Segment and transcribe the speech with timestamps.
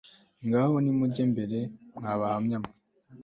[0.47, 1.59] Ngaho nimujye mbere
[1.97, 2.71] mwa Bahamya mwe